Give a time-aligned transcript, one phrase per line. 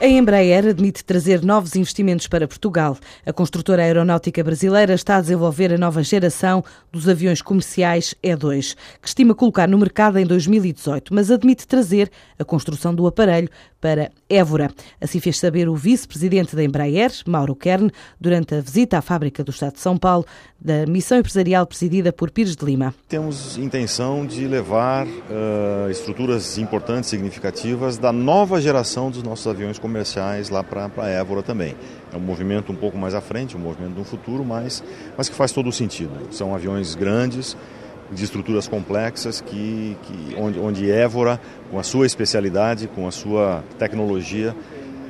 [0.00, 2.96] A Embraer admite trazer novos investimentos para Portugal.
[3.26, 6.62] A construtora aeronáutica brasileira está a desenvolver a nova geração
[6.92, 12.44] dos aviões comerciais E2, que estima colocar no mercado em 2018, mas admite trazer a
[12.44, 13.48] construção do aparelho
[13.80, 14.70] para Évora.
[15.00, 17.90] Assim fez saber o vice-presidente da Embraer, Mauro Kern,
[18.20, 20.24] durante a visita à fábrica do Estado de São Paulo,
[20.60, 22.94] da missão empresarial presidida por Pires de Lima.
[23.08, 29.87] Temos intenção de levar uh, estruturas importantes, significativas, da nova geração dos nossos aviões comerciais
[30.50, 31.74] lá para Évora também.
[32.12, 34.82] É um movimento um pouco mais à frente, um movimento do futuro, mas,
[35.16, 36.12] mas que faz todo o sentido.
[36.30, 37.56] São aviões grandes,
[38.10, 43.62] de estruturas complexas que, que onde, onde Évora, com a sua especialidade, com a sua
[43.78, 44.54] tecnologia,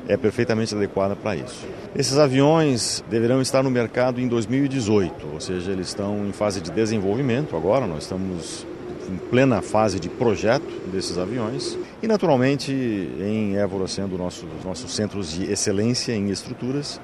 [0.09, 1.67] é perfeitamente adequada para isso.
[1.95, 6.71] Esses aviões deverão estar no mercado em 2018, ou seja, eles estão em fase de
[6.71, 8.67] desenvolvimento agora, nós estamos
[9.09, 15.33] em plena fase de projeto desses aviões e naturalmente em Évora sendo nosso nossos centros
[15.33, 17.00] de excelência em estruturas,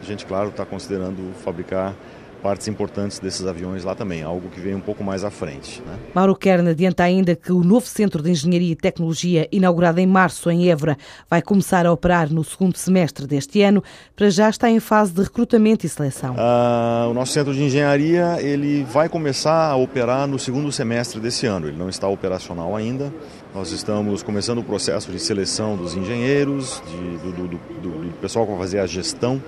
[0.00, 1.94] a gente claro está considerando fabricar
[2.42, 5.80] partes importantes desses aviões lá também, algo que vem um pouco mais à frente.
[5.86, 5.96] Né?
[6.12, 10.50] Mauro Kern adianta ainda que o novo Centro de Engenharia e Tecnologia, inaugurado em março
[10.50, 10.96] em Évora,
[11.30, 13.82] vai começar a operar no segundo semestre deste ano.
[14.16, 16.34] Para já está em fase de recrutamento e seleção.
[16.36, 21.46] Ah, o nosso Centro de Engenharia ele vai começar a operar no segundo semestre desse
[21.46, 21.68] ano.
[21.68, 23.12] Ele não está operacional ainda.
[23.54, 28.46] Nós estamos começando o processo de seleção dos engenheiros, de, do, do, do, do pessoal
[28.46, 29.40] que vai fazer a gestão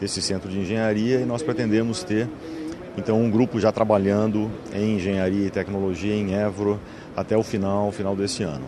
[0.00, 2.28] desse centro de engenharia e nós pretendemos ter
[2.96, 6.78] então um grupo já trabalhando em engenharia e tecnologia em Évora
[7.16, 8.64] até o final, final desse ano.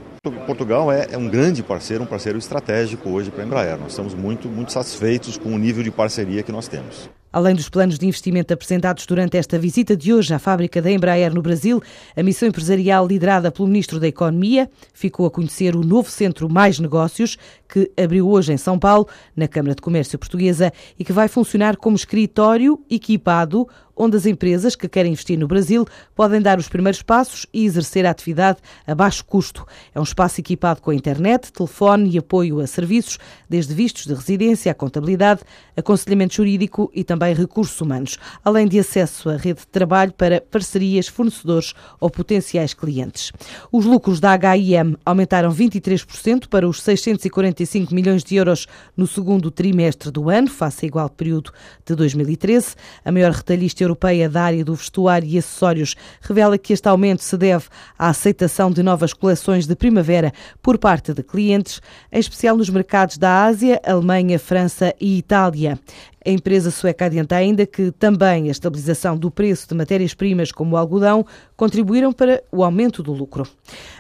[0.46, 3.78] Portugal é, é um grande parceiro, um parceiro estratégico hoje para a Embraer.
[3.78, 7.10] Nós estamos muito, muito satisfeitos com o nível de parceria que nós temos.
[7.32, 11.32] Além dos planos de investimento apresentados durante esta visita de hoje à fábrica da Embraer
[11.32, 11.82] no Brasil,
[12.14, 16.78] a missão empresarial liderada pelo Ministro da Economia ficou a conhecer o novo Centro Mais
[16.78, 21.26] Negócios, que abriu hoje em São Paulo, na Câmara de Comércio Portuguesa, e que vai
[21.26, 23.66] funcionar como escritório equipado
[23.96, 28.06] onde as empresas que querem investir no Brasil podem dar os primeiros passos e exercer
[28.06, 29.66] a atividade a baixo custo.
[29.94, 34.72] É um espaço equipado com internet, telefone e apoio a serviços, desde vistos de residência,
[34.72, 35.42] a contabilidade,
[35.76, 41.08] aconselhamento jurídico e também recursos humanos, além de acesso à rede de trabalho para parcerias,
[41.08, 43.32] fornecedores ou potenciais clientes.
[43.70, 48.66] Os lucros da HIM aumentaram 23% para os 645 milhões de euros
[48.96, 51.52] no segundo trimestre do ano, face ao igual período
[51.84, 52.74] de 2013.
[53.04, 57.36] A maior retalhista europeia da área do vestuário e acessórios revela que este aumento se
[57.36, 57.64] deve
[57.98, 60.32] à aceitação de novas coleções de primavera
[60.62, 65.78] por parte de clientes, em especial nos mercados da Ásia, Alemanha, França e Itália.
[66.24, 70.78] A empresa sueca adianta ainda que também a estabilização do preço de matérias-primas como o
[70.78, 73.44] algodão contribuíram para o aumento do lucro.